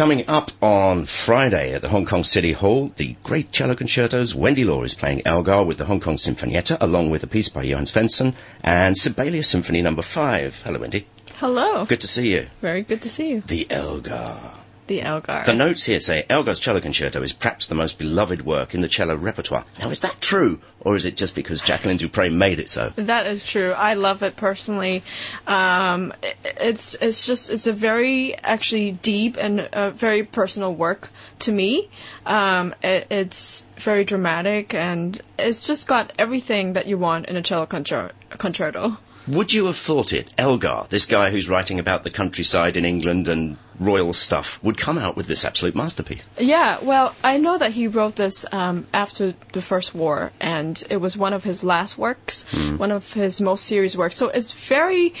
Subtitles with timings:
[0.00, 4.34] Coming up on Friday at the Hong Kong City Hall, the Great Cello Concertos.
[4.34, 7.64] Wendy Law is playing Elgar with the Hong Kong Sinfonietta, along with a piece by
[7.64, 10.62] Johan Svendsen and Sibelius Symphony Number Five.
[10.62, 11.06] Hello, Wendy.
[11.34, 11.84] Hello.
[11.84, 12.46] Good to see you.
[12.62, 13.40] Very good to see you.
[13.42, 14.59] The Elgar.
[14.90, 15.44] The Elgar.
[15.46, 18.88] The notes here say Elgar's Cello Concerto is perhaps the most beloved work in the
[18.88, 19.64] cello repertoire.
[19.78, 22.88] Now, is that true, or is it just because Jacqueline du Pré made it so?
[22.96, 23.70] That is true.
[23.70, 25.04] I love it personally.
[25.46, 31.10] Um, it- it's it's just it's a very actually deep and uh, very personal work
[31.38, 31.88] to me.
[32.26, 37.42] Um, it, it's very dramatic and it's just got everything that you want in a
[37.42, 38.98] cello concer- concerto.
[39.28, 43.28] Would you have thought it, Elgar, this guy who's writing about the countryside in England
[43.28, 46.28] and royal stuff, would come out with this absolute masterpiece?
[46.38, 50.98] Yeah, well, I know that he wrote this um, after the First War, and it
[50.98, 52.44] was one of his last works,
[52.76, 54.16] one of his most serious works.
[54.16, 55.14] So it's very,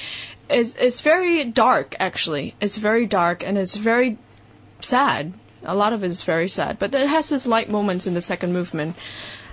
[0.48, 1.96] it's, it's very dark.
[1.98, 4.18] Actually, it's very dark and it's very
[4.80, 5.32] sad.
[5.62, 8.20] A lot of it is very sad, but it has its light moments in the
[8.20, 8.96] second movement.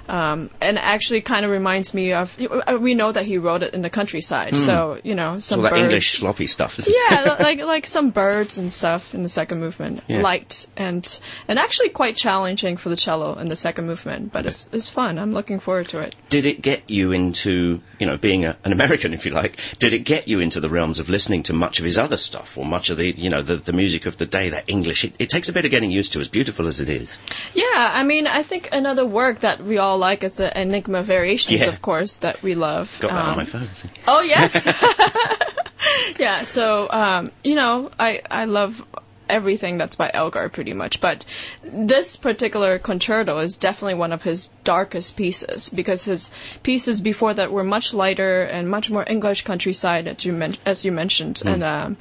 [0.08, 2.38] Um, and actually, kind of reminds me of.
[2.80, 5.72] We know that he wrote it in the countryside, so you know some All that
[5.72, 5.84] birds.
[5.84, 6.98] English sloppy stuff, isn't it?
[7.12, 10.22] Yeah, like like some birds and stuff in the second movement, Yeah.
[10.22, 14.70] light and and actually quite challenging for the cello in the second movement, but it's
[14.72, 15.18] it's fun.
[15.20, 16.16] I'm looking forward to it.
[16.30, 19.94] Did it get you into, you know, being a, an American, if you like, did
[19.94, 22.66] it get you into the realms of listening to much of his other stuff or
[22.66, 25.06] much of the, you know, the, the music of the day, that English?
[25.06, 27.18] It, it takes a bit of getting used to, as beautiful as it is.
[27.54, 31.62] Yeah, I mean, I think another work that we all like is the Enigma Variations,
[31.62, 31.70] Yeah.
[31.70, 32.98] of course, that we love.
[33.02, 33.70] Got that on Um, my phone.
[33.74, 33.90] see.
[34.08, 34.68] Oh yes.
[36.20, 36.44] yeah.
[36.44, 38.86] So um, you know, I I love
[39.30, 41.26] everything that's by Elgar pretty much, but
[41.64, 46.32] this particular concerto is definitely one of his darkest pieces because his
[46.64, 50.86] pieces before that were much lighter and much more English countryside, as you men- as
[50.86, 51.98] you mentioned, and um,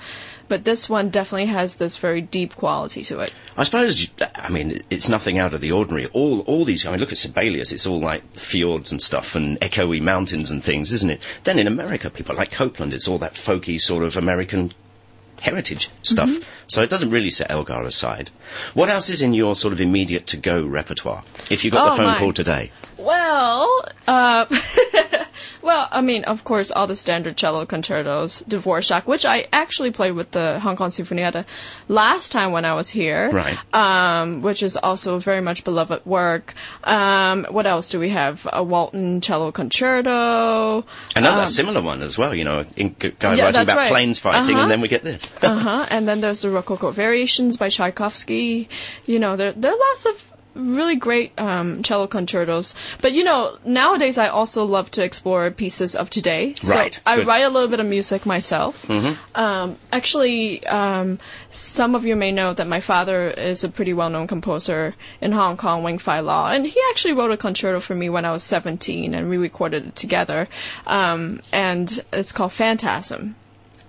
[0.48, 3.32] but this one definitely has this very deep quality to it.
[3.56, 6.06] I suppose, I mean, it's nothing out of the ordinary.
[6.06, 9.58] All, all these, I mean, look at Sibelius, it's all like fjords and stuff and
[9.60, 11.20] echoey mountains and things, isn't it?
[11.44, 14.72] Then in America, people like Copland, it's all that folky sort of American
[15.40, 16.28] heritage stuff.
[16.28, 16.42] Mm-hmm.
[16.68, 18.30] So it doesn't really set Elgar aside.
[18.74, 21.22] What else is in your sort of immediate to go repertoire?
[21.50, 22.18] If you got Oh, the phone my.
[22.18, 22.70] call today.
[22.98, 24.46] Well, uh,
[25.66, 30.12] well, I mean, of course, all the standard cello concertos, Dvorak, which I actually played
[30.12, 31.44] with the Hong Kong Sinfonietta
[31.88, 33.30] last time when I was here.
[33.30, 33.58] Right.
[33.74, 36.54] Um, which is also very much beloved work.
[36.84, 38.46] Um, what else do we have?
[38.52, 40.84] A Walton cello concerto.
[41.16, 43.88] Another similar one as well, you know, a in- guy Um, Yeah, writing about right.
[43.90, 44.62] planes fighting, Uh-huh.
[44.62, 45.30] and then we get this.
[45.42, 45.86] uh huh.
[45.90, 48.68] And then there's the Rococo Variations by Tchaikovsky.
[49.06, 52.74] You know, there there are lots of really great um, cello concertos.
[53.00, 56.54] But you know, nowadays I also love to explore pieces of today.
[56.54, 57.26] So Right, I good.
[57.26, 58.88] write a little bit of music myself.
[59.34, 61.18] Um, actually, um,
[61.50, 65.56] some of you may know that my father is a pretty well-known composer in Hong
[65.56, 68.42] Kong, Wing Fai Law, and he actually wrote a concerto for me when I was
[68.42, 70.48] 17, and we recorded it together.
[70.86, 73.36] Um, and it's called Phantasm.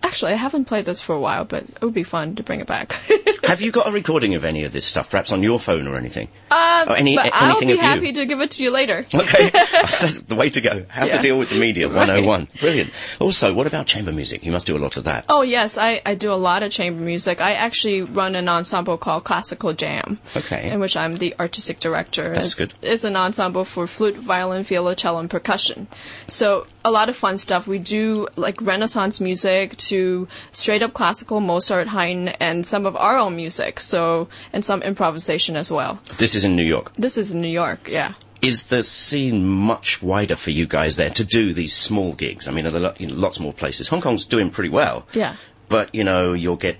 [0.08, 2.62] Actually, I haven't played this for a while, but it would be fun to bring
[2.62, 2.94] it back.
[3.44, 5.96] Have you got a recording of any of this stuff, perhaps on your phone or
[5.98, 6.30] anything?
[6.50, 8.14] or any, Um, but a- I'll be of happy you?
[8.14, 9.04] to give it to you later.
[9.14, 10.86] Okay, that's the way to go.
[10.90, 12.08] How to deal with the media, Right.
[12.08, 12.48] 101.
[12.60, 12.92] Brilliant.
[13.20, 14.46] Also, what about chamber music?
[14.46, 15.26] You must do a lot of that.
[15.28, 17.42] Oh yes, I, I do a lot of chamber music.
[17.42, 20.20] I actually run an ensemble called Classical Jam.
[20.36, 20.72] Okay.
[20.72, 22.34] In which I'm the artistic director.
[22.34, 22.74] That's it's, good.
[22.82, 25.88] It's an ensemble for flute, violin, viola, cello, and percussion.
[26.30, 27.68] So a lot of fun stuff.
[27.68, 33.18] We do like Renaissance music to straight up classical Mozart, Haydn, and some of our
[33.18, 33.80] own music.
[33.80, 36.00] So and some improvisation as well.
[36.18, 36.94] This is in New York.
[36.94, 37.90] This is in New York.
[37.92, 38.14] Yeah.
[38.42, 42.48] Is the scene much wider for you guys there to do these small gigs?
[42.48, 43.88] I mean, are there lo- you know, lots more places?
[43.90, 45.08] Hong Kong's doing pretty well.
[45.14, 45.36] Yeah.
[45.70, 46.78] But, you know, you'll get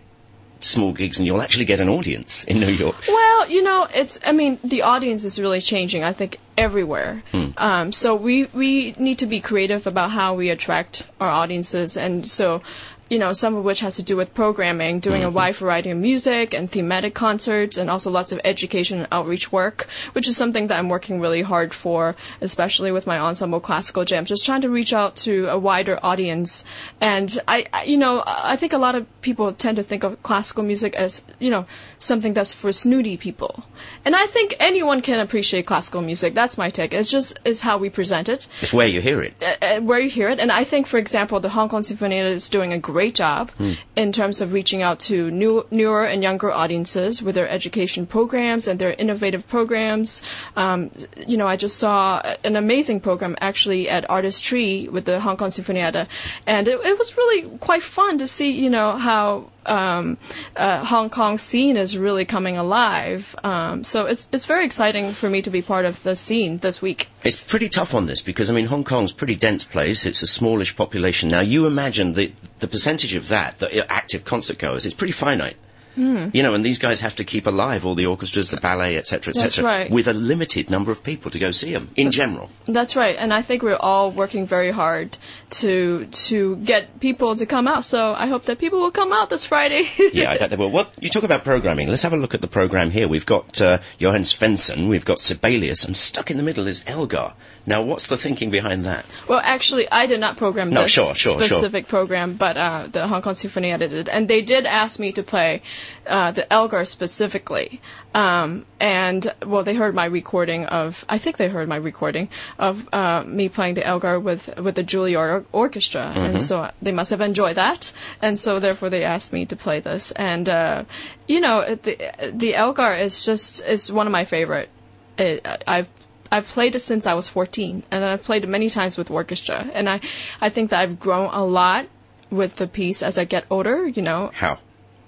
[0.62, 2.96] small gigs and you'll actually get an audience in New York.
[3.08, 4.20] Well, you know, it's.
[4.26, 6.04] I mean, the audience is really changing.
[6.04, 7.24] I think everywhere.
[7.58, 12.28] Um, so we we need to be creative about how we attract our audiences, and
[12.28, 12.62] so.
[13.10, 15.98] You know, some of which has to do with programming, doing a wide variety of
[15.98, 20.68] music and thematic concerts, and also lots of education and outreach work, which is something
[20.68, 24.26] that I'm working really hard for, especially with my ensemble classical jam.
[24.26, 26.66] Just trying to reach out to a wider audience,
[27.00, 30.22] and I, I- you know, I think a lot of people tend to think of
[30.24, 31.66] classical music as, you know,
[32.00, 33.64] something that's for snooty people.
[34.04, 36.34] And I think anyone can appreciate classical music.
[36.34, 36.94] That's my take.
[36.94, 39.34] It's just is how we present it, It's where you hear it.
[39.42, 40.40] uh, uh, where you hear it.
[40.40, 43.52] And I think, for example, the Hong Kong Sinfonietta is doing a great job
[43.96, 48.68] in terms of reaching out to new, newer and younger audiences with their education programs
[48.68, 50.24] and their innovative programs.
[50.56, 50.92] Um,
[51.28, 55.50] you know, I just saw an amazing program actually at Artistree with the Hong Kong
[55.50, 56.08] Sinfonietta,
[56.46, 60.18] and it, it was really quite fun to see, you know, how um,
[60.56, 63.36] uh, Hong Kong scene is really coming alive.
[63.44, 66.82] Um, so it's it's very exciting for me to be part of the scene this
[66.82, 67.10] week.
[67.24, 70.06] It's pretty tough on this because I mean Hong Kong's pretty dense place.
[70.06, 71.30] It's a smallish population.
[71.30, 74.86] Now you imagine the the percentage of that that active concert goers.
[74.86, 75.58] It's pretty finite.
[75.98, 76.30] Hmm.
[76.32, 79.32] You know, and these guys have to keep alive all the orchestras, the ballet, etc.,
[79.32, 79.90] etc., right.
[79.90, 82.52] with a limited number of people to go see them in general.
[82.68, 85.18] That's right, and I think we're all working very hard
[85.62, 87.84] to to get people to come out.
[87.84, 89.90] So I hope that people will come out this Friday.
[90.14, 90.70] Yeah, I bet they will.
[90.72, 91.90] Well, you talk about programming.
[91.90, 93.08] Let's have a look at the program here.
[93.08, 97.34] We've got uh, Johan Svendsen, we've got Sibelius, and stuck in the middle is Elgar.
[97.68, 99.06] Now, what's the thinking behind that?
[99.28, 101.44] Well, actually, I did not program No, this sure, sure, sure.
[101.44, 105.62] specific program, but uh, the Hong Kong Sinfonietta, and they did ask me to play
[106.08, 107.82] uh, the Elgar specifically.
[108.14, 111.06] Um, and well, they heard my recording of.
[111.08, 114.84] I think they heard my recording of uh, me playing the Elgar with with the
[114.84, 116.20] Juilliard Orchestra, Mm-hmm.
[116.26, 117.92] and so they must have enjoyed that,
[118.22, 120.12] and so therefore they asked me to play this.
[120.14, 120.86] And uh,
[121.28, 121.98] you know, the
[122.34, 124.70] the Elgar is just is one of my favorite.
[125.18, 125.88] It, I've
[126.32, 129.70] I've played it since I was 14, and I've played it many times with orchestra.
[129.74, 130.02] And I,
[130.42, 131.86] I think that I've grown a lot
[132.30, 133.88] with the piece as I get older.
[133.88, 134.60] You know, How?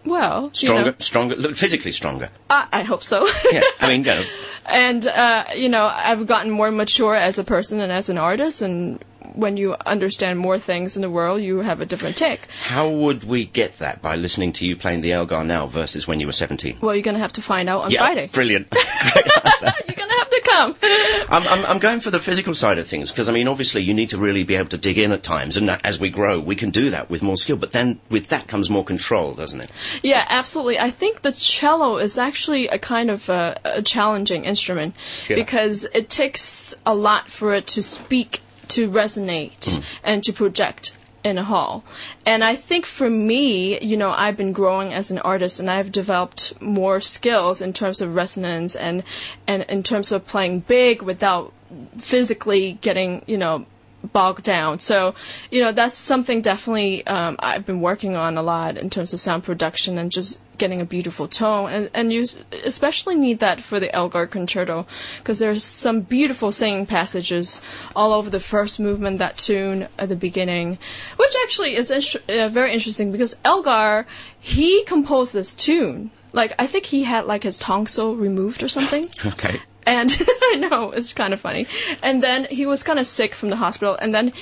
[0.06, 2.30] Well, you Stronger, know, stronger, physically stronger.
[2.50, 3.28] I, I hope so.
[3.52, 4.22] Yeah, I mean, go.
[4.70, 8.62] and uh, you know, I've gotten more mature as a person and as an artist.
[8.62, 9.04] And
[9.36, 12.48] when you understand more things in the world, you have a different take.
[12.64, 16.20] How would we get that by listening to you playing the Elgar now versus when
[16.20, 16.80] you were 17?
[16.82, 18.28] Well, you're gonna have to find out on yeah, Friday.
[18.28, 18.68] brilliant.
[20.32, 20.76] Have to come.
[21.30, 23.94] I'm, I'm, I'm going for the physical side of things because I mean, obviously, you
[23.94, 26.56] need to really be able to dig in at times, and as we grow, we
[26.56, 27.58] can do that with more skill.
[27.58, 29.72] But then with that comes more control, doesn't it?
[30.04, 30.80] Yeah, absolutely.
[30.80, 34.96] I think the cello is actually a kind of uh, a challenging instrument
[35.30, 35.36] Yeah.
[35.36, 41.38] because it takes a lot for it to speak, to resonate, and to project in
[41.38, 41.84] a hall.
[42.26, 45.92] And I think for me, you know, I've been growing as an artist and I've
[45.92, 49.04] developed more skills in terms of resonance and
[49.48, 51.54] and in terms of playing big without
[51.98, 53.66] physically getting, you know,
[54.14, 54.80] bogged down.
[54.80, 55.14] So,
[55.52, 59.20] you know, that's something definitely um, I've been working on a lot in terms of
[59.20, 61.72] sound production and just getting a beautiful tone.
[61.72, 62.26] And, and you
[62.64, 64.86] especially need that for the Elgar Concerto
[65.18, 67.62] because there's some beautiful singing passages
[67.96, 70.78] all over the first movement, that tune at the beginning,
[71.18, 74.06] which actually is inter- uh, very interesting because Elgar,
[74.40, 76.12] he composed this tune.
[76.32, 79.06] Like, I think he had like his tonsil removed or something.
[79.26, 79.60] Okay.
[79.86, 80.12] And
[80.52, 81.66] I know it's kind of funny.
[82.04, 83.98] And then he was kind of sick from the hospital.
[84.00, 84.34] And then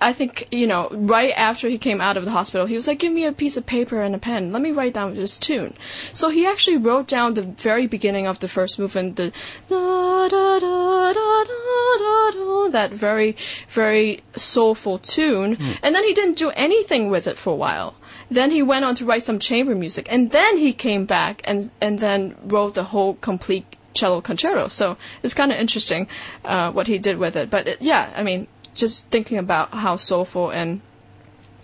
[0.00, 2.98] I think you know, right after he came out of the hospital, he was like,
[2.98, 4.52] "Give me a piece of paper and a pen.
[4.52, 5.74] Let me write down this tune."
[6.12, 9.32] So he actually wrote down the very beginning of the first movement, the
[9.68, 13.36] da da da da da da da, that very
[13.68, 15.56] very soulful tune.
[15.82, 17.94] And then he didn't do anything with it for a while.
[18.30, 21.70] Then he went on to write some chamber music, and then he came back and
[21.80, 23.64] and then wrote the whole complete
[23.94, 24.68] cello concerto.
[24.68, 26.08] So it's kind of interesting
[26.44, 27.50] uh, what he did with it.
[27.50, 28.46] But it, yeah, I mean,
[28.78, 30.80] just thinking about how soulful and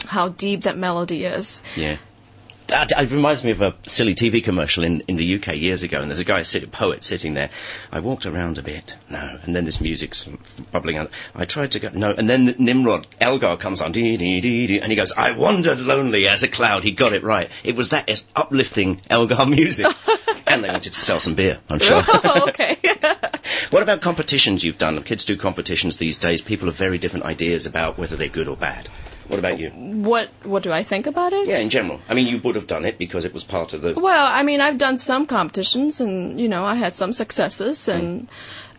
[0.06, 1.62] how deep that melody is.
[1.76, 1.96] Yeah.
[2.69, 6.00] That, it reminds me of a silly TV commercial in, in the UK years ago,
[6.00, 7.50] and there's a guy, a poet, sitting there.
[7.93, 10.25] I walked around a bit, no, and then this music's
[10.72, 11.11] bubbling out.
[11.34, 14.81] I tried to go, no, and then Nimrod, Elgar comes on, dee dee dee dee,
[14.81, 16.84] and he goes, I wandered lonely as a cloud.
[16.84, 17.50] He got it right.
[17.64, 19.94] It was that uplifting Elgar music,
[20.55, 22.03] and they wanted to sell some beer, I'm sure.
[22.09, 22.79] oh, okay.
[23.70, 25.03] what about competitions you've done?
[25.03, 26.41] Kids do competitions these days.
[26.41, 28.89] People have very different ideas about whether they're good or bad.
[29.29, 29.70] What about you?
[29.70, 31.49] what what do I think about it?
[31.49, 32.01] Yeah, in general.
[32.08, 33.94] I mean, you would have done it because it was part of the.
[33.94, 38.29] Well, I mean, I've done some competitions, and you know, I had some successes, and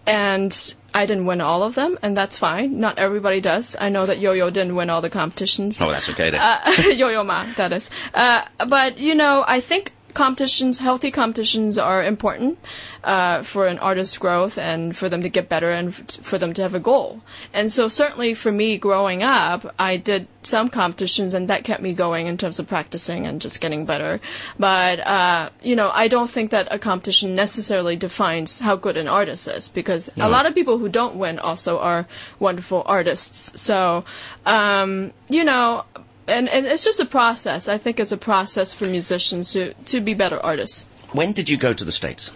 [0.05, 2.79] and I didn't win all of them, and that's fine.
[2.79, 3.75] Not everybody does.
[3.79, 5.81] I know that Yo-Yo didn't win all the competitions.
[5.81, 6.39] Oh, that's okay then.
[6.39, 7.89] uh, Yo-Yo Ma, that is.
[8.13, 12.57] Uh, but you know, I think competitions, healthy competitions, are important
[13.03, 16.53] uh, for an artist's growth and for them to get better and f- for them
[16.53, 17.21] to have a goal.
[17.53, 21.93] And so, certainly for me, growing up, I did some competitions, and that kept me
[21.93, 24.19] going in terms of practicing and just getting better.
[24.57, 29.07] But uh, you know, I don't think that a competition necessarily defines how good an
[29.07, 32.07] artist is because a lot of people who don't win also are
[32.39, 33.61] wonderful artists.
[33.61, 34.05] So,
[34.45, 35.85] um, you know
[36.27, 37.67] and and it's just a process.
[37.67, 40.85] I think it's a process for musicians to to be better artists.
[41.13, 42.31] when did you go to the States?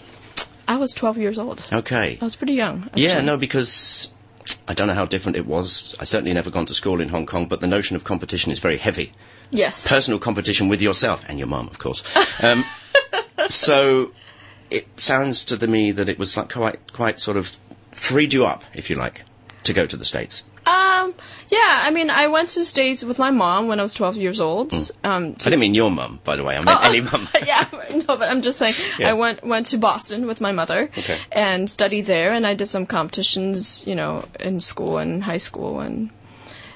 [0.67, 1.67] I was 12 years old.
[1.73, 2.17] Okay.
[2.21, 2.89] I was pretty young.
[2.93, 4.13] Yeah, no, because
[4.67, 5.95] I don't know how different it was.
[5.99, 8.59] I certainly never gone to school in Hong Kong, but the notion of competition is
[8.59, 9.11] very heavy.
[9.49, 9.87] Yes.
[9.87, 12.03] Personal competition with yourself and your mum, of course.
[12.43, 12.63] Um,
[13.47, 14.11] so
[14.69, 17.57] it sounds to me that it was like quite, quite sort of
[17.91, 19.23] freed you up, if you like,
[19.63, 20.43] to go to the States.
[21.09, 21.15] Um,
[21.49, 24.39] Yeah, I mean, I went to States with my mom when I was 12 years
[24.39, 24.71] old.
[25.03, 26.55] Um, I didn't mean your mom, by the way.
[26.57, 27.27] I meant any mom.
[27.45, 29.09] yeah, no, but I'm just saying Yeah.
[29.09, 31.17] I went went to Boston with my mother Okay.
[31.31, 35.79] and studied there, and I did some competitions, you know, in school and high school,
[35.79, 36.09] and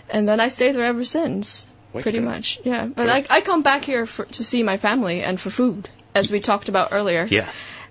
[0.10, 2.60] and then I stayed there ever since, Way to pretty much.
[2.64, 5.90] Yeah, but I I come back here for, to see my family and for food,
[6.16, 7.26] as we talked about earlier.
[7.30, 7.50] Yeah.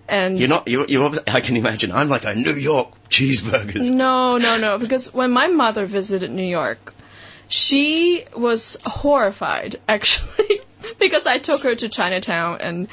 [0.08, 1.92] and You're not, you're, you're, I can imagine.
[1.92, 3.90] I'm like a New York cheeseburgers.
[3.90, 4.78] No, no, no.
[4.78, 6.95] Because when my mother visited New York,
[7.49, 10.61] she was horrified, actually,
[10.99, 12.88] because I took her to Chinatown and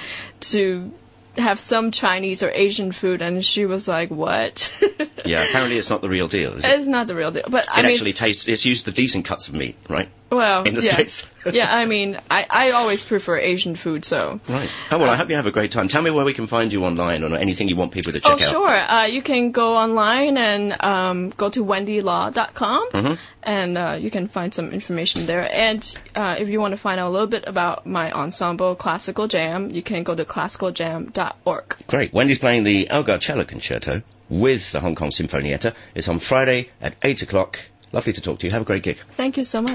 [0.51, 0.91] to
[1.37, 4.75] have some Chinese or Asian food, and she was like, "What?"
[5.25, 6.71] Yeah, apparently it's not the real deal, is it?
[6.79, 7.43] it's not the real deal.
[7.49, 10.09] But I It mean, actually tastes, it's used the decent cuts of meat, right?
[10.31, 10.91] Well, in the yeah.
[10.91, 11.29] States.
[11.53, 14.39] yeah, I mean, I, I always prefer Asian food, so.
[14.49, 14.71] Right.
[14.91, 15.87] Oh, well, I hope you have a great time.
[15.87, 18.31] Tell me where we can find you online or anything you want people to check
[18.31, 18.41] Oh, out.
[18.41, 18.67] sure.
[18.67, 23.13] Uh, you can go online and um, go to wendylaw.com Mm-hmm.
[23.43, 25.49] and uh, you can find some information there.
[25.53, 25.81] And
[26.15, 29.71] uh, if you want to find out a little bit about my ensemble, Classical Jam,
[29.71, 31.75] you can go to classicaljam.org.
[31.87, 32.13] Great.
[32.13, 35.73] Wendy's playing the Elgar Cello Concerto with the Hong Kong Sinfonietta.
[35.95, 37.59] It's on Friday at 8 o'clock.
[37.91, 38.51] Lovely to talk to you.
[38.51, 38.97] Have a great gig.
[38.97, 39.71] Thank you so much.